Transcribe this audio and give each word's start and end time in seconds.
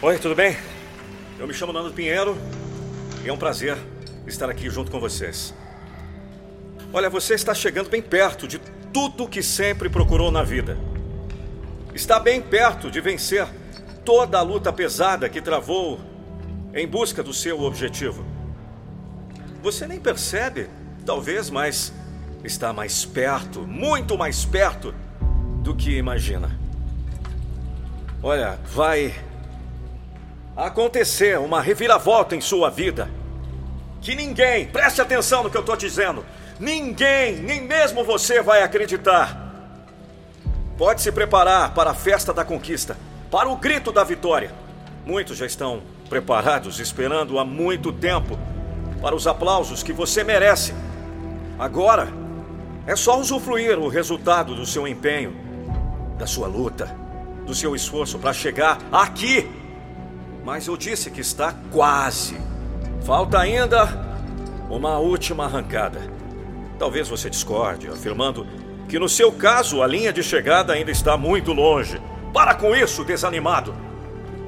Oi, 0.00 0.16
tudo 0.16 0.36
bem? 0.36 0.56
Eu 1.40 1.48
me 1.48 1.52
chamo 1.52 1.72
Nando 1.72 1.92
Pinheiro 1.92 2.38
e 3.24 3.28
é 3.28 3.32
um 3.32 3.36
prazer 3.36 3.76
estar 4.28 4.48
aqui 4.48 4.70
junto 4.70 4.92
com 4.92 5.00
vocês. 5.00 5.52
Olha, 6.92 7.10
você 7.10 7.34
está 7.34 7.52
chegando 7.52 7.90
bem 7.90 8.00
perto 8.00 8.46
de 8.46 8.60
tudo 8.92 9.26
que 9.26 9.42
sempre 9.42 9.88
procurou 9.88 10.30
na 10.30 10.44
vida. 10.44 10.78
Está 11.92 12.20
bem 12.20 12.40
perto 12.40 12.92
de 12.92 13.00
vencer 13.00 13.44
toda 14.04 14.38
a 14.38 14.42
luta 14.42 14.72
pesada 14.72 15.28
que 15.28 15.40
travou 15.40 15.98
em 16.72 16.86
busca 16.86 17.20
do 17.20 17.34
seu 17.34 17.60
objetivo. 17.62 18.24
Você 19.64 19.84
nem 19.84 19.98
percebe, 19.98 20.70
talvez, 21.04 21.50
mas 21.50 21.92
está 22.44 22.72
mais 22.72 23.04
perto, 23.04 23.62
muito 23.62 24.16
mais 24.16 24.44
perto 24.44 24.94
do 25.60 25.74
que 25.74 25.96
imagina. 25.96 26.56
Olha, 28.22 28.60
vai 28.64 29.26
acontecer 30.66 31.38
uma 31.38 31.62
reviravolta 31.62 32.34
em 32.34 32.40
sua 32.40 32.68
vida. 32.68 33.08
Que 34.00 34.16
ninguém, 34.16 34.66
preste 34.66 35.00
atenção 35.00 35.44
no 35.44 35.50
que 35.50 35.56
eu 35.56 35.60
estou 35.60 35.76
dizendo, 35.76 36.26
ninguém, 36.58 37.36
nem 37.36 37.60
mesmo 37.60 38.02
você 38.02 38.42
vai 38.42 38.62
acreditar. 38.62 39.46
Pode 40.76 41.00
se 41.00 41.12
preparar 41.12 41.74
para 41.74 41.90
a 41.90 41.94
festa 41.94 42.32
da 42.32 42.44
conquista, 42.44 42.96
para 43.30 43.48
o 43.48 43.56
grito 43.56 43.92
da 43.92 44.02
vitória. 44.02 44.52
Muitos 45.06 45.36
já 45.36 45.46
estão 45.46 45.80
preparados, 46.08 46.80
esperando 46.80 47.38
há 47.38 47.44
muito 47.44 47.92
tempo 47.92 48.38
para 49.00 49.14
os 49.14 49.26
aplausos 49.28 49.82
que 49.82 49.92
você 49.92 50.24
merece. 50.24 50.74
Agora, 51.56 52.08
é 52.86 52.96
só 52.96 53.18
usufruir 53.18 53.78
o 53.78 53.88
resultado 53.88 54.54
do 54.54 54.66
seu 54.66 54.88
empenho, 54.88 55.36
da 56.18 56.26
sua 56.26 56.48
luta, 56.48 56.86
do 57.46 57.54
seu 57.54 57.76
esforço 57.76 58.18
para 58.18 58.32
chegar 58.32 58.78
aqui. 58.90 59.48
Mas 60.48 60.66
eu 60.66 60.78
disse 60.78 61.10
que 61.10 61.20
está 61.20 61.54
quase. 61.70 62.34
Falta 63.04 63.38
ainda 63.38 63.86
uma 64.70 64.96
última 64.96 65.44
arrancada. 65.44 66.00
Talvez 66.78 67.06
você 67.06 67.28
discorde, 67.28 67.86
afirmando 67.86 68.46
que 68.88 68.98
no 68.98 69.10
seu 69.10 69.30
caso 69.30 69.82
a 69.82 69.86
linha 69.86 70.10
de 70.10 70.22
chegada 70.22 70.72
ainda 70.72 70.90
está 70.90 71.18
muito 71.18 71.52
longe. 71.52 72.00
Para 72.32 72.54
com 72.54 72.74
isso, 72.74 73.04
desanimado. 73.04 73.74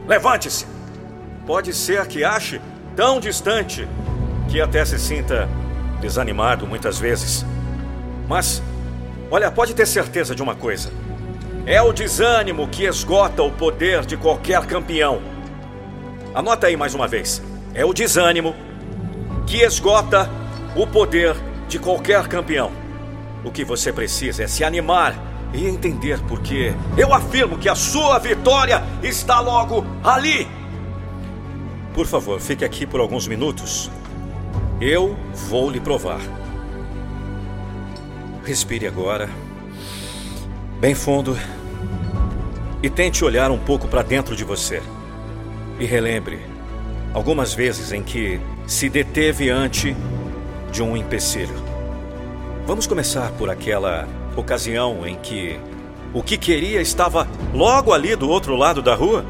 Levante-se. 0.09 0.67
Pode 1.47 1.75
ser 1.75 2.07
que 2.07 2.25
ache 2.25 2.63
tão 2.97 3.21
distante 3.21 3.87
que 4.49 4.59
até 4.59 4.83
se 4.87 4.99
sinta 4.99 5.51
desanimado 6.01 6.67
muitas 6.67 6.99
vezes. 6.99 7.45
Mas, 8.27 8.63
olha, 9.31 9.51
pode 9.51 9.75
ter 9.75 9.85
certeza 9.85 10.35
de 10.35 10.43
uma 10.43 10.55
coisa: 10.55 10.91
é 11.67 11.83
o 11.83 11.93
desânimo 11.93 12.69
que 12.69 12.85
esgota 12.85 13.43
o 13.43 13.53
poder 13.53 14.07
de 14.07 14.17
qualquer 14.17 14.65
campeão. 14.65 15.30
Anota 16.35 16.69
aí 16.69 16.77
mais 16.77 16.95
uma 16.95 17.09
vez: 17.09 17.43
é 17.75 17.85
o 17.85 17.93
desânimo 17.93 18.55
que 19.47 19.63
esgota 19.63 20.31
o 20.77 20.87
poder 20.87 21.35
de 21.69 21.79
qualquer 21.79 22.29
campeão. 22.29 22.71
O 23.45 23.51
que 23.51 23.65
você 23.65 23.93
precisa 23.93 24.45
é 24.45 24.47
se 24.47 24.63
animar 24.63 25.15
e 25.53 25.67
entender 25.67 26.21
porque 26.29 26.73
eu 26.97 27.13
afirmo 27.13 27.59
que 27.59 27.69
a 27.69 27.75
sua 27.75 28.19
vitória 28.19 28.83
está 29.03 29.41
logo 29.41 29.85
ali. 30.05 30.47
Por 31.95 32.07
favor, 32.07 32.41
fique 32.41 32.65
aqui 32.65 32.87
por 32.87 33.01
alguns 33.01 33.27
minutos. 33.27 33.91
Eu 34.81 35.17
vou 35.49 35.69
lhe 35.71 35.81
provar. 35.81 36.21
Respire 38.45 38.87
agora, 38.87 39.29
bem 40.81 40.95
fundo, 40.95 41.37
e 42.83 42.89
tente 42.89 43.25
olhar 43.25 43.51
um 43.51 43.59
pouco 43.59 43.87
para 43.87 44.03
dentro 44.03 44.35
de 44.35 44.45
você. 44.45 44.83
E 45.81 45.87
relembre 45.87 46.39
algumas 47.15 47.55
vezes 47.55 47.91
em 47.91 48.03
que 48.03 48.39
se 48.67 48.91
deteve 48.91 49.49
ante 49.49 49.97
de 50.71 50.83
um 50.83 50.95
empecilho. 50.95 51.55
Vamos 52.67 52.87
começar 52.87 53.33
por 53.33 53.49
aquela 53.49 54.07
ocasião 54.37 55.07
em 55.07 55.17
que 55.17 55.59
o 56.13 56.23
que 56.23 56.37
queria 56.37 56.83
estava 56.83 57.27
logo 57.55 57.93
ali 57.95 58.15
do 58.15 58.29
outro 58.29 58.55
lado 58.55 58.83
da 58.83 58.95
rua, 58.95 59.25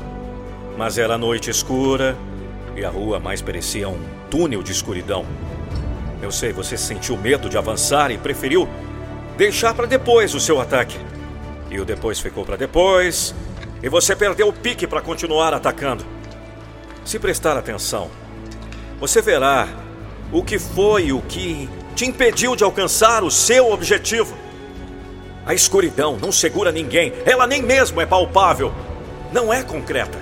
mas 0.77 0.99
era 0.99 1.16
noite 1.16 1.50
escura 1.50 2.16
e 2.77 2.84
a 2.84 2.91
rua 2.91 3.21
mais 3.21 3.41
parecia 3.41 3.89
um 3.89 4.00
túnel 4.28 4.62
de 4.62 4.72
escuridão. 4.72 5.25
Eu 6.21 6.33
sei, 6.33 6.53
você 6.53 6.77
sentiu 6.77 7.16
medo 7.16 7.49
de 7.49 7.56
avançar 7.56 8.10
e 8.10 8.19
preferiu 8.19 8.69
deixar 9.39 9.72
para 9.72 9.87
depois 9.87 10.34
o 10.34 10.41
seu 10.41 10.60
ataque. 10.60 10.99
E 11.71 11.78
o 11.78 11.84
depois 11.84 12.19
ficou 12.19 12.44
para 12.44 12.56
depois, 12.56 13.34
e 13.81 13.89
você 13.89 14.16
perdeu 14.16 14.49
o 14.49 14.53
pique 14.53 14.87
para 14.87 15.00
continuar 15.00 15.55
atacando. 15.55 16.05
Se 17.05 17.19
prestar 17.19 17.56
atenção, 17.56 18.11
você 18.99 19.22
verá 19.22 19.69
o 20.33 20.43
que 20.43 20.59
foi 20.59 21.12
o 21.12 21.21
que 21.22 21.69
te 21.97 22.05
impediu 22.05 22.55
de 22.55 22.62
alcançar 22.62 23.25
o 23.25 23.31
seu 23.31 23.72
objetivo. 23.72 24.37
A 25.44 25.55
escuridão 25.55 26.16
não 26.16 26.31
segura 26.31 26.71
ninguém, 26.71 27.12
ela 27.25 27.47
nem 27.47 27.62
mesmo 27.62 28.00
é 28.00 28.06
palpável, 28.06 28.72
não 29.33 29.53
é 29.53 29.62
concreta. 29.62 30.19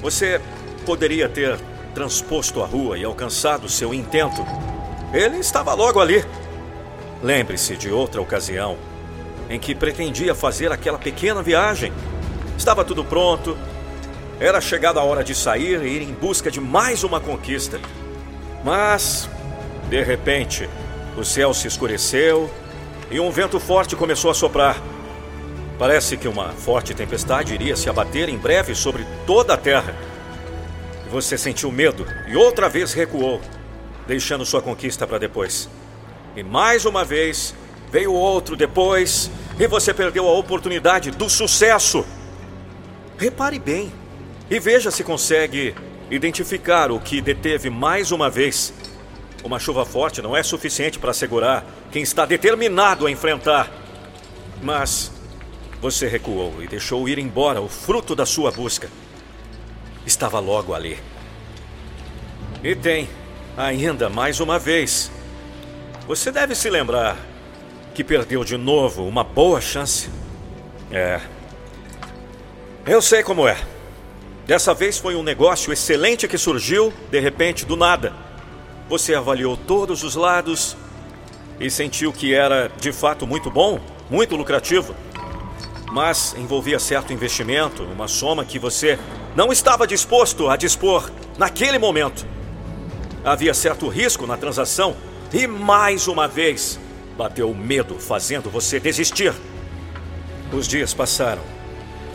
Você 0.00 0.40
poderia 0.86 1.28
ter 1.28 1.58
transposto 1.94 2.62
a 2.62 2.66
rua 2.66 2.98
e 2.98 3.04
alcançado 3.04 3.68
seu 3.68 3.92
intento. 3.92 4.44
Ele 5.12 5.38
estava 5.38 5.74
logo 5.74 6.00
ali. 6.00 6.24
Lembre-se 7.22 7.76
de 7.76 7.90
outra 7.90 8.20
ocasião 8.20 8.76
em 9.48 9.58
que 9.58 9.74
pretendia 9.74 10.34
fazer 10.34 10.72
aquela 10.72 10.98
pequena 10.98 11.42
viagem. 11.42 11.92
Estava 12.56 12.84
tudo 12.84 13.04
pronto. 13.04 13.56
Era 14.42 14.60
chegada 14.60 14.98
a 14.98 15.04
hora 15.04 15.22
de 15.22 15.36
sair 15.36 15.80
e 15.84 15.88
ir 15.88 16.02
em 16.02 16.12
busca 16.12 16.50
de 16.50 16.60
mais 16.60 17.04
uma 17.04 17.20
conquista. 17.20 17.78
Mas, 18.64 19.30
de 19.88 20.02
repente, 20.02 20.68
o 21.16 21.24
céu 21.24 21.54
se 21.54 21.68
escureceu 21.68 22.50
e 23.08 23.20
um 23.20 23.30
vento 23.30 23.60
forte 23.60 23.94
começou 23.94 24.32
a 24.32 24.34
soprar. 24.34 24.82
Parece 25.78 26.16
que 26.16 26.26
uma 26.26 26.48
forte 26.48 26.92
tempestade 26.92 27.54
iria 27.54 27.76
se 27.76 27.88
abater 27.88 28.28
em 28.28 28.36
breve 28.36 28.74
sobre 28.74 29.06
toda 29.28 29.54
a 29.54 29.56
terra. 29.56 29.94
Você 31.08 31.38
sentiu 31.38 31.70
medo 31.70 32.04
e 32.26 32.36
outra 32.36 32.68
vez 32.68 32.92
recuou, 32.92 33.40
deixando 34.08 34.44
sua 34.44 34.60
conquista 34.60 35.06
para 35.06 35.18
depois. 35.18 35.68
E 36.34 36.42
mais 36.42 36.84
uma 36.84 37.04
vez 37.04 37.54
veio 37.92 38.12
outro 38.12 38.56
depois 38.56 39.30
e 39.56 39.68
você 39.68 39.94
perdeu 39.94 40.26
a 40.26 40.32
oportunidade 40.32 41.12
do 41.12 41.30
sucesso. 41.30 42.04
Repare 43.16 43.60
bem 43.60 44.01
e 44.50 44.58
veja 44.58 44.90
se 44.90 45.02
consegue 45.02 45.74
identificar 46.10 46.90
o 46.90 47.00
que 47.00 47.20
deteve 47.20 47.70
mais 47.70 48.12
uma 48.12 48.28
vez. 48.28 48.72
Uma 49.42 49.58
chuva 49.58 49.84
forte 49.84 50.22
não 50.22 50.36
é 50.36 50.42
suficiente 50.42 50.98
para 50.98 51.12
segurar 51.12 51.64
quem 51.90 52.02
está 52.02 52.24
determinado 52.24 53.06
a 53.06 53.10
enfrentar. 53.10 53.70
Mas 54.62 55.10
você 55.80 56.06
recuou 56.06 56.62
e 56.62 56.68
deixou 56.68 57.08
ir 57.08 57.18
embora 57.18 57.60
o 57.60 57.68
fruto 57.68 58.14
da 58.14 58.24
sua 58.24 58.50
busca 58.50 58.88
estava 60.06 60.38
logo 60.40 60.74
ali. 60.74 60.98
E 62.62 62.74
tem, 62.74 63.08
ainda 63.56 64.08
mais 64.08 64.40
uma 64.40 64.58
vez. 64.58 65.10
Você 66.06 66.30
deve 66.30 66.54
se 66.54 66.68
lembrar 66.68 67.16
que 67.94 68.02
perdeu 68.02 68.44
de 68.44 68.56
novo 68.56 69.06
uma 69.06 69.24
boa 69.24 69.60
chance. 69.60 70.08
É. 70.90 71.20
Eu 72.86 73.00
sei 73.00 73.22
como 73.22 73.46
é. 73.46 73.56
Dessa 74.52 74.74
vez 74.74 74.98
foi 74.98 75.14
um 75.14 75.22
negócio 75.22 75.72
excelente 75.72 76.28
que 76.28 76.36
surgiu, 76.36 76.92
de 77.10 77.18
repente, 77.18 77.64
do 77.64 77.74
nada. 77.74 78.12
Você 78.86 79.14
avaliou 79.14 79.56
todos 79.56 80.02
os 80.02 80.14
lados 80.14 80.76
e 81.58 81.70
sentiu 81.70 82.12
que 82.12 82.34
era 82.34 82.70
de 82.78 82.92
fato 82.92 83.26
muito 83.26 83.50
bom, 83.50 83.80
muito 84.10 84.36
lucrativo. 84.36 84.94
Mas 85.90 86.34
envolvia 86.36 86.78
certo 86.78 87.14
investimento, 87.14 87.82
uma 87.82 88.06
soma 88.06 88.44
que 88.44 88.58
você 88.58 88.98
não 89.34 89.50
estava 89.50 89.86
disposto 89.86 90.50
a 90.50 90.54
dispor 90.54 91.10
naquele 91.38 91.78
momento. 91.78 92.26
Havia 93.24 93.54
certo 93.54 93.88
risco 93.88 94.26
na 94.26 94.36
transação 94.36 94.94
e, 95.32 95.46
mais 95.46 96.08
uma 96.08 96.28
vez, 96.28 96.78
bateu 97.16 97.50
o 97.50 97.56
medo, 97.56 97.98
fazendo 97.98 98.50
você 98.50 98.78
desistir. 98.78 99.32
Os 100.52 100.68
dias 100.68 100.92
passaram 100.92 101.61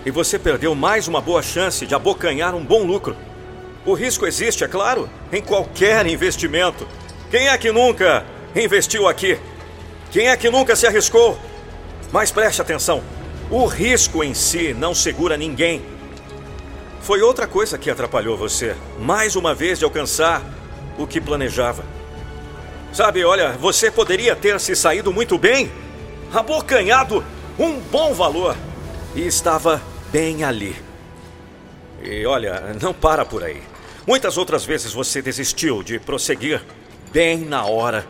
e 0.08 0.10
você 0.10 0.40
perdeu 0.40 0.74
mais 0.74 1.10
uma 1.10 1.20
boa 1.20 1.44
chance 1.44 1.86
de 1.86 1.94
abocanhar 1.94 2.56
um 2.56 2.64
bom 2.64 2.86
lucro. 2.86 3.14
O 3.86 3.94
risco 3.94 4.26
existe, 4.26 4.64
é 4.64 4.68
claro, 4.68 5.10
em 5.34 5.42
qualquer 5.42 6.08
investimento. 6.08 6.88
Quem 7.30 7.50
é 7.50 7.58
que 7.58 7.74
nunca 7.74 8.26
investiu 8.56 9.06
aqui? 9.06 9.38
Quem 10.10 10.30
é 10.30 10.38
que 10.38 10.50
nunca 10.50 10.78
se 10.78 10.88
arriscou? 10.88 11.38
Mas 12.10 12.32
preste 12.32 12.62
atenção: 12.62 13.04
o 13.52 13.66
risco 13.66 14.24
em 14.24 14.34
si 14.34 14.74
não 14.74 14.96
segura 14.96 15.36
ninguém. 15.36 15.86
Foi 17.02 17.22
outra 17.22 17.46
coisa 17.46 17.78
que 17.78 17.90
atrapalhou 17.90 18.38
você, 18.38 18.78
mais 18.98 19.36
uma 19.36 19.54
vez, 19.54 19.78
de 19.78 19.84
alcançar 19.84 20.42
o 20.98 21.06
que 21.06 21.20
planejava. 21.20 21.84
Sabe, 22.94 23.26
olha, 23.26 23.58
você 23.60 23.92
poderia 23.92 24.38
ter 24.38 24.58
se 24.62 24.74
saído 24.74 25.12
muito 25.12 25.38
bem, 25.38 25.70
abocanhado 26.34 27.26
um 27.60 27.78
bom 27.78 28.14
valor 28.14 28.56
e 29.14 29.28
estava 29.28 29.82
bem 30.12 30.44
ali. 30.44 30.76
E 32.02 32.26
olha, 32.26 32.76
não 32.82 32.94
para 32.94 33.26
por 33.26 33.44
aí. 33.44 33.62
Muitas 34.06 34.38
outras 34.38 34.64
vezes 34.64 34.94
você 34.94 35.22
desistiu 35.22 35.84
de 35.84 36.00
prosseguir 36.00 36.62
bem 37.12 37.40
na 37.40 37.66
hora 37.66 38.08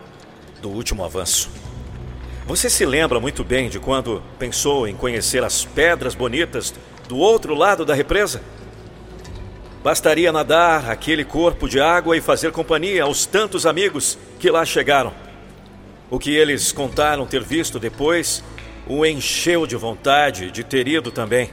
do 0.61 0.69
último 0.69 1.03
avanço. 1.03 1.49
Você 2.45 2.69
se 2.69 2.85
lembra 2.85 3.19
muito 3.19 3.44
bem 3.44 3.69
de 3.69 3.79
quando 3.79 4.23
pensou 4.39 4.88
em 4.88 4.95
conhecer 4.95 5.44
as 5.44 5.65
pedras 5.65 6.15
bonitas 6.15 6.73
do 7.07 7.17
outro 7.17 7.53
lado 7.53 7.83
da 7.83 7.94
represa? 7.94 8.41
Bastaria 9.83 10.31
nadar 10.31 10.89
aquele 10.89 11.25
corpo 11.25 11.67
de 11.67 11.79
água 11.79 12.15
e 12.15 12.21
fazer 12.21 12.51
companhia 12.51 13.03
aos 13.03 13.25
tantos 13.25 13.65
amigos 13.65 14.17
que 14.39 14.49
lá 14.49 14.63
chegaram. 14.65 15.13
O 16.09 16.19
que 16.19 16.35
eles 16.35 16.71
contaram 16.71 17.25
ter 17.25 17.44
visto 17.44 17.79
depois 17.79 18.44
o 18.88 19.05
encheu 19.05 19.67
de 19.67 19.75
vontade 19.75 20.51
de 20.51 20.63
ter 20.63 20.88
ido 20.88 21.11
também. 21.11 21.49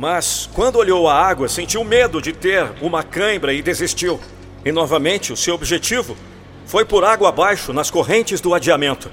Mas, 0.00 0.48
quando 0.54 0.76
olhou 0.76 1.06
a 1.06 1.14
água, 1.14 1.46
sentiu 1.46 1.84
medo 1.84 2.22
de 2.22 2.32
ter 2.32 2.72
uma 2.80 3.02
cãibra 3.02 3.52
e 3.52 3.60
desistiu. 3.60 4.18
E 4.64 4.72
novamente, 4.72 5.30
o 5.30 5.36
seu 5.36 5.54
objetivo 5.54 6.16
foi 6.64 6.86
por 6.86 7.04
água 7.04 7.28
abaixo 7.28 7.70
nas 7.70 7.90
correntes 7.90 8.40
do 8.40 8.54
adiamento. 8.54 9.10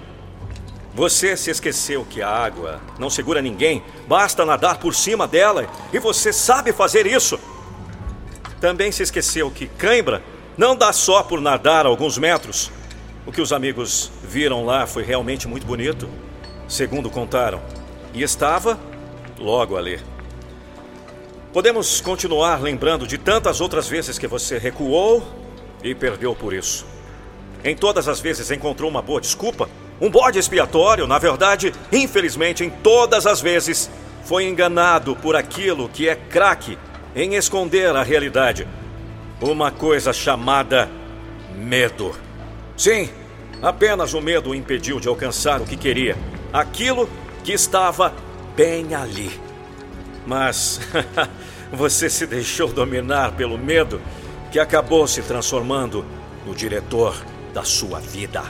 Você 0.95 1.36
se 1.36 1.51
esqueceu 1.51 2.07
que 2.10 2.22
a 2.22 2.30
água 2.30 2.80
não 2.98 3.10
segura 3.10 3.42
ninguém, 3.42 3.84
basta 4.07 4.45
nadar 4.45 4.78
por 4.78 4.95
cima 4.95 5.28
dela 5.28 5.68
e 5.92 6.00
você 6.00 6.31
sabe 6.31 6.72
fazer 6.72 7.06
isso. 7.06 7.38
Também 8.62 8.89
se 8.89 9.04
esqueceu 9.04 9.51
que 9.51 9.68
cãibra 9.68 10.24
não 10.57 10.74
dá 10.74 10.94
só 10.94 11.22
por 11.22 11.42
nadar 11.42 11.86
alguns 11.86 12.18
metros. 12.18 12.72
O 13.25 13.31
que 13.34 13.42
os 13.42 13.51
amigos 13.51 14.10
viram 14.24 14.66
lá 14.66 14.88
foi 14.88 15.04
realmente 15.04 15.50
muito 15.50 15.68
bonito, 15.68 16.07
segundo 16.66 17.10
contaram, 17.10 17.62
e 18.13 18.24
estava 18.24 18.80
logo 19.38 19.75
ali. 19.75 20.00
Podemos 21.57 22.00
continuar 22.01 22.62
lembrando 22.62 23.07
de 23.07 23.18
tantas 23.18 23.59
outras 23.59 23.88
vezes 23.88 24.19
que 24.19 24.27
você 24.27 24.59
recuou 24.59 25.27
e 25.83 25.95
perdeu 25.95 26.36
por 26.36 26.54
isso. 26.54 26.86
Em 27.63 27.75
todas 27.75 28.07
as 28.07 28.19
vezes 28.19 28.51
encontrou 28.51 28.88
uma 28.88 29.01
boa 29.01 29.19
desculpa, 29.19 29.68
um 30.00 30.07
bode 30.07 30.38
expiatório, 30.38 31.07
na 31.07 31.18
verdade, 31.18 31.74
infelizmente, 31.92 32.63
em 32.63 32.69
todas 32.69 33.25
as 33.25 33.42
vezes, 33.42 33.89
foi 34.24 34.45
enganado 34.48 35.15
por 35.15 35.36
aquilo 35.36 35.89
que 35.89 36.07
é 36.07 36.13
craque 36.13 36.77
em 37.15 37.33
esconder 37.33 37.95
a 37.95 38.03
realidade. 38.03 38.68
Uma 39.42 39.71
coisa 39.71 40.13
chamada 40.13 40.88
medo. 41.56 42.15
Sim, 42.77 43.10
apenas 43.63 44.13
o 44.13 44.21
medo 44.21 44.51
o 44.51 44.56
impediu 44.56 45.00
de 45.00 45.07
alcançar 45.07 45.60
o 45.60 45.65
que 45.65 45.75
queria, 45.75 46.15
aquilo 46.53 47.10
que 47.44 47.51
estava 47.51 48.13
bem 48.56 48.94
ali. 48.94 49.47
Mas 50.27 50.81
você 51.71 52.09
se 52.09 52.27
deixou 52.27 52.68
dominar 52.68 53.31
pelo 53.31 53.57
medo 53.57 54.01
que 54.51 54.59
acabou 54.59 55.07
se 55.07 55.21
transformando 55.21 56.06
no 56.45 56.53
diretor 56.53 57.15
da 57.53 57.63
sua 57.63 58.00
vida. 58.00 58.44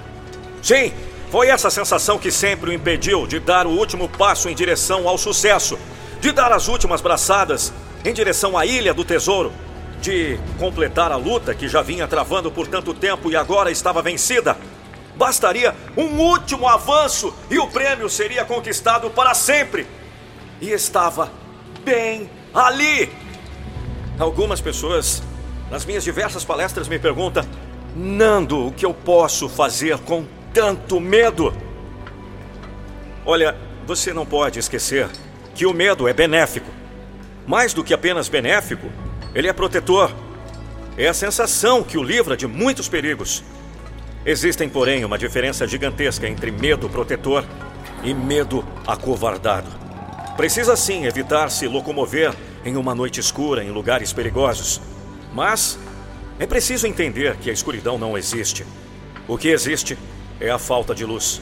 Sim, 0.62 0.91
foi 1.29 1.50
essa 1.50 1.69
sensação 1.69 2.18
que 2.18 2.31
sempre 2.31 2.71
o 2.71 2.74
impediu 2.74 3.27
de 3.27 3.39
dar 3.39 3.68
o 3.68 3.69
último 3.69 4.09
passo 4.09 4.50
em 4.50 4.56
direção 4.56 5.07
ao 5.07 5.18
sucesso, 5.18 5.77
de 6.19 6.31
dar 6.31 6.51
as 6.51 6.68
últimas 6.68 7.00
braçadas 7.00 7.71
em 8.03 8.12
direção 8.12 8.57
à 8.57 8.65
Ilha 8.65 8.94
do 8.94 9.06
Tesouro, 9.06 9.53
de 10.01 10.39
completar 10.57 11.12
a 11.12 11.15
luta 11.15 11.53
que 11.53 11.68
já 11.68 11.81
vinha 11.81 12.07
travando 12.07 12.51
por 12.51 12.68
tanto 12.68 12.94
tempo 12.94 13.29
e 13.29 13.35
agora 13.35 13.69
estava 13.69 14.01
vencida. 14.01 14.57
Bastaria 15.15 15.75
um 15.95 16.19
último 16.19 16.68
avanço 16.68 17.33
e 17.51 17.59
o 17.59 17.68
prêmio 17.68 18.09
seria 18.09 18.45
conquistado 18.45 19.09
para 19.09 19.33
sempre. 19.33 19.85
E 20.62 20.71
estava 20.71 21.31
bem 21.77 22.29
ali. 22.53 23.12
Algumas 24.19 24.59
pessoas, 24.59 25.21
nas 25.69 25.85
minhas 25.85 26.03
diversas 26.03 26.44
palestras, 26.44 26.88
me 26.88 26.97
perguntam 26.97 27.45
Nando, 27.95 28.68
o 28.68 28.71
que 28.71 28.85
eu 28.85 28.94
posso 28.94 29.50
fazer 29.50 29.97
com 30.00 30.25
tanto 30.53 31.00
medo? 31.00 31.53
Olha, 33.25 33.56
você 33.85 34.13
não 34.13 34.25
pode 34.25 34.59
esquecer 34.59 35.09
que 35.56 35.65
o 35.65 35.74
medo 35.74 36.07
é 36.07 36.13
benéfico. 36.13 36.69
Mais 37.47 37.74
do 37.74 37.83
que 37.83 37.94
apenas 37.94 38.29
benéfico, 38.29 38.88
ele 39.33 39.47
é 39.47 39.53
protetor. 39.53 40.12
É 40.97 41.07
a 41.07 41.13
sensação 41.13 41.83
que 41.83 41.97
o 41.97 42.03
livra 42.03 42.38
de 42.38 42.45
muitos 42.45 42.88
perigos. 42.88 43.44
Existem, 44.25 44.68
porém, 44.69 45.03
uma 45.06 45.18
diferença 45.18 45.68
gigantesca 45.68 46.27
entre 46.27 46.51
medo 46.51 46.89
protetor 46.89 47.45
e 48.03 48.13
medo 48.13 48.63
acovardado. 48.85 49.87
Precisa 50.38 50.75
sim 50.75 51.06
evitar 51.06 51.50
se 51.50 51.68
locomover 51.68 52.31
em 52.63 52.78
uma 52.78 52.94
noite 52.94 53.19
escura 53.19 53.63
em 53.63 53.72
lugares 53.72 54.13
perigosos. 54.13 54.80
Mas 55.34 55.80
é 56.38 56.45
preciso 56.45 56.86
entender 56.86 57.36
que 57.38 57.50
a 57.50 57.54
escuridão 57.54 57.98
não 57.98 58.16
existe. 58.16 58.63
O 59.28 59.36
que 59.36 59.48
existe 59.48 59.98
é 60.39 60.51
a 60.51 60.60
falta 60.60 60.94
de 60.94 61.04
luz. 61.04 61.42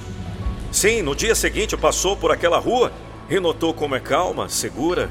Sim, 0.72 1.02
no 1.02 1.14
dia 1.14 1.36
seguinte 1.36 1.76
passou 1.76 2.16
por 2.16 2.32
aquela 2.32 2.58
rua 2.58 2.90
e 3.30 3.38
notou 3.38 3.74
como 3.74 3.96
é 3.96 4.00
calma, 4.00 4.48
segura 4.48 5.10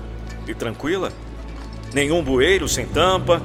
e 0.49 0.55
tranquila. 0.55 1.13
Nenhum 1.93 2.23
bueiro 2.23 2.67
sem 2.67 2.87
tampa, 2.87 3.43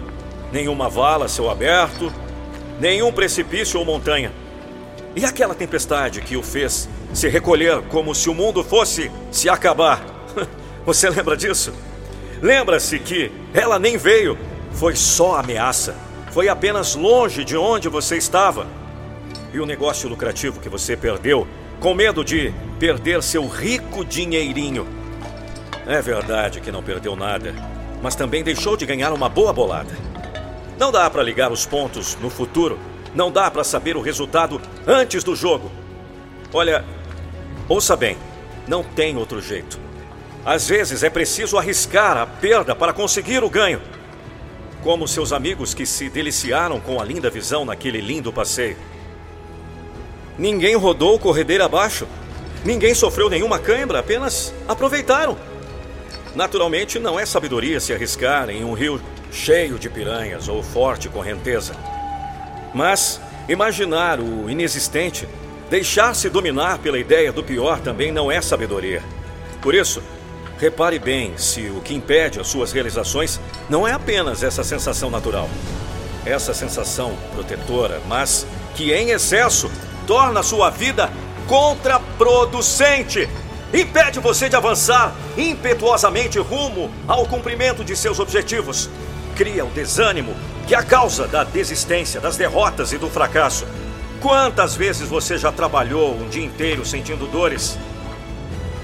nenhuma 0.53 0.87
vala 0.87 1.27
céu 1.27 1.49
aberto, 1.49 2.13
nenhum 2.79 3.11
precipício 3.11 3.77
ou 3.77 3.85
montanha. 3.85 4.31
E 5.17 5.25
aquela 5.25 5.53
tempestade 5.53 6.21
que 6.21 6.37
o 6.37 6.41
fez 6.41 6.87
se 7.13 7.27
recolher 7.27 7.81
como 7.89 8.15
se 8.15 8.29
o 8.29 8.33
mundo 8.33 8.63
fosse 8.63 9.11
se 9.31 9.49
acabar. 9.49 10.18
Você 10.89 11.09
lembra 11.09 11.37
disso? 11.37 11.73
Lembra-se 12.41 12.99
que 12.99 13.31
ela 13.53 13.77
nem 13.77 13.95
veio, 13.97 14.37
foi 14.71 14.95
só 14.95 15.35
ameaça 15.35 15.95
foi 16.31 16.47
apenas 16.47 16.95
longe 16.95 17.43
de 17.43 17.57
onde 17.57 17.89
você 17.89 18.17
estava. 18.17 18.67
E 19.53 19.59
o 19.59 19.65
negócio 19.65 20.07
lucrativo 20.07 20.59
que 20.59 20.69
você 20.69 20.95
perdeu, 20.95 21.47
com 21.79 21.93
medo 21.93 22.23
de 22.23 22.53
perder 22.79 23.23
seu 23.23 23.47
rico 23.47 24.05
dinheirinho. 24.05 24.87
É 25.87 26.01
verdade 26.01 26.61
que 26.61 26.71
não 26.71 26.83
perdeu 26.83 27.15
nada, 27.15 27.53
mas 28.01 28.15
também 28.15 28.43
deixou 28.43 28.77
de 28.77 28.85
ganhar 28.85 29.11
uma 29.11 29.27
boa 29.27 29.51
bolada. 29.51 29.93
Não 30.77 30.91
dá 30.91 31.09
para 31.09 31.23
ligar 31.23 31.51
os 31.51 31.65
pontos 31.65 32.15
no 32.21 32.29
futuro, 32.29 32.77
não 33.13 33.31
dá 33.31 33.49
para 33.49 33.63
saber 33.63 33.97
o 33.97 34.01
resultado 34.01 34.61
antes 34.85 35.23
do 35.23 35.35
jogo. 35.35 35.71
Olha, 36.53 36.85
ouça 37.67 37.95
bem, 37.95 38.17
não 38.67 38.83
tem 38.83 39.17
outro 39.17 39.41
jeito. 39.41 39.88
Às 40.45 40.67
vezes 40.67 41.03
é 41.03 41.09
preciso 41.09 41.57
arriscar 41.57 42.17
a 42.17 42.25
perda 42.25 42.75
para 42.75 42.93
conseguir 42.93 43.43
o 43.43 43.49
ganho 43.49 43.81
como 44.81 45.07
seus 45.07 45.33
amigos 45.33 45.73
que 45.73 45.85
se 45.85 46.09
deliciaram 46.09 46.79
com 46.79 46.99
a 46.99 47.03
linda 47.03 47.29
visão 47.29 47.65
naquele 47.65 47.99
lindo 47.99 48.31
passeio. 48.31 48.77
Ninguém 50.37 50.75
rodou 50.75 51.19
corredeira 51.19 51.65
abaixo, 51.65 52.07
ninguém 52.63 52.93
sofreu 52.93 53.29
nenhuma 53.29 53.59
cãibra, 53.59 53.99
apenas 53.99 54.53
aproveitaram. 54.67 55.37
Naturalmente, 56.33 56.97
não 56.99 57.19
é 57.19 57.25
sabedoria 57.25 57.79
se 57.79 57.93
arriscar 57.93 58.49
em 58.49 58.63
um 58.63 58.73
rio 58.73 59.01
cheio 59.31 59.77
de 59.77 59.89
piranhas 59.89 60.47
ou 60.47 60.63
forte 60.63 61.09
correnteza. 61.09 61.75
Mas 62.73 63.19
imaginar 63.49 64.19
o 64.19 64.49
inexistente, 64.49 65.27
deixar-se 65.69 66.29
dominar 66.29 66.79
pela 66.79 66.99
ideia 66.99 67.33
do 67.33 67.43
pior 67.43 67.79
também 67.81 68.11
não 68.11 68.31
é 68.31 68.39
sabedoria. 68.41 69.03
Por 69.61 69.75
isso, 69.75 70.01
Repare 70.59 70.99
bem 70.99 71.37
se 71.37 71.69
o 71.69 71.79
que 71.79 71.93
impede 71.93 72.37
as 72.37 72.47
suas 72.47 72.73
realizações 72.73 73.39
não 73.69 73.87
é 73.87 73.93
apenas 73.93 74.43
essa 74.43 74.61
sensação 74.61 75.09
natural, 75.09 75.49
essa 76.25 76.53
sensação 76.53 77.13
protetora, 77.33 78.01
mas 78.09 78.45
que 78.75 78.91
em 78.91 79.11
excesso 79.11 79.71
torna 80.05 80.41
a 80.41 80.43
sua 80.43 80.69
vida 80.69 81.09
contraproducente. 81.47 83.29
Impede 83.73 84.19
você 84.19 84.49
de 84.49 84.55
avançar 84.57 85.15
impetuosamente 85.37 86.37
rumo 86.39 86.91
ao 87.07 87.25
cumprimento 87.25 87.81
de 87.81 87.95
seus 87.95 88.19
objetivos. 88.19 88.89
Cria 89.37 89.63
o 89.63 89.69
desânimo, 89.69 90.35
que 90.67 90.75
é 90.75 90.77
a 90.77 90.83
causa 90.83 91.25
da 91.25 91.45
desistência, 91.45 92.19
das 92.19 92.35
derrotas 92.35 92.91
e 92.91 92.97
do 92.97 93.09
fracasso. 93.09 93.65
Quantas 94.19 94.75
vezes 94.75 95.07
você 95.07 95.37
já 95.37 95.53
trabalhou 95.53 96.15
um 96.15 96.27
dia 96.27 96.43
inteiro 96.43 96.85
sentindo 96.85 97.27
dores? 97.27 97.77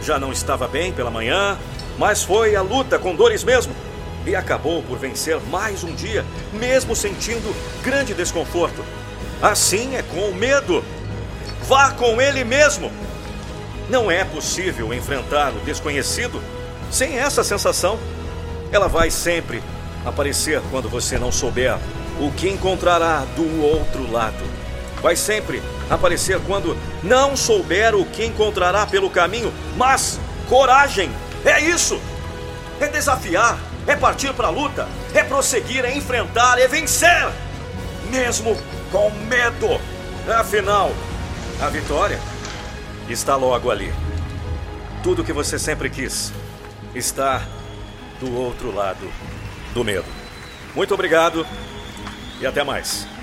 Já 0.06 0.20
não 0.20 0.32
estava 0.32 0.68
bem 0.68 0.94
pela 0.94 1.10
manhã, 1.10 1.58
mas 1.98 2.22
foi 2.22 2.56
a 2.56 2.62
luta 2.62 3.00
com 3.00 3.16
dores 3.16 3.44
mesmo. 3.44 3.74
E 4.24 4.36
acabou 4.36 4.84
por 4.84 5.00
vencer 5.00 5.40
mais 5.50 5.84
um 5.84 5.96
dia, 5.96 6.24
mesmo 6.54 6.96
sentindo 6.96 7.56
grande 7.82 8.14
desconforto. 8.14 8.86
Assim 9.42 9.96
é 9.96 10.04
com 10.04 10.30
o 10.30 10.36
medo. 10.36 10.84
Vá 11.68 11.90
com 11.90 12.22
ele 12.22 12.44
mesmo. 12.44 12.92
Não 13.90 14.12
é 14.12 14.24
possível 14.24 14.94
enfrentar 14.94 15.50
o 15.50 15.66
desconhecido 15.66 16.40
sem 16.92 17.18
essa 17.18 17.44
sensação. 17.44 17.98
Ela 18.72 18.88
vai 18.88 19.10
sempre 19.10 19.64
aparecer 20.06 20.62
quando 20.70 20.88
você 20.88 21.18
não 21.18 21.32
souber 21.32 21.80
o 22.20 22.32
que 22.32 22.48
encontrará 22.48 23.26
do 23.36 23.64
outro 23.64 24.12
lado. 24.12 24.44
Vai 25.06 25.16
sempre 25.16 25.62
aparecer 25.88 26.40
quando 26.48 26.76
não 27.04 27.38
souber 27.38 27.94
o 27.94 28.04
que 28.08 28.26
encontrará 28.26 28.88
pelo 28.88 29.08
caminho, 29.08 29.54
mas 29.78 30.20
coragem, 30.50 31.12
é 31.46 31.62
isso! 31.62 32.02
É 32.82 32.88
desafiar 32.88 33.56
é 33.86 33.96
partir 33.96 34.34
para 34.34 34.48
a 34.48 34.50
luta, 34.50 34.88
é 35.14 35.24
prosseguir, 35.24 35.86
é 35.86 35.96
enfrentar, 35.96 36.58
é 36.58 36.68
vencer, 36.68 37.30
mesmo 38.10 38.58
com 38.92 39.12
medo. 39.12 39.80
Afinal, 40.40 40.92
a 41.62 41.70
vitória 41.70 42.20
está 43.08 43.36
logo 43.36 43.70
ali. 43.70 43.94
Tudo 45.04 45.24
que 45.24 45.32
você 45.32 45.60
sempre 45.60 45.88
quis 45.88 46.34
está 46.96 47.44
do 48.20 48.36
outro 48.36 48.74
lado 48.74 49.08
do 49.72 49.84
medo. 49.84 50.08
Muito 50.74 50.96
obrigado 50.96 51.46
e 52.42 52.48
até 52.48 52.64
mais. 52.64 53.14